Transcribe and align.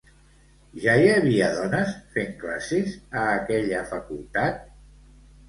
Ja 0.85 0.95
hi 1.01 1.03
havia 1.15 1.49
dones 1.57 1.91
fent 2.15 2.33
classes 2.41 2.97
a 3.21 3.27
aquella 3.35 3.85
facultat? 3.93 4.61